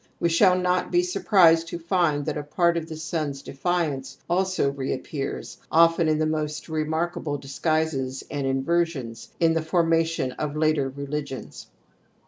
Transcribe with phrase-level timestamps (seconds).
[0.19, 4.71] We shall not be surprised to find that a part of the son's defiance also
[4.71, 11.67] reappears, often in the most remarkable disguises and inversions, in the formation of later religions.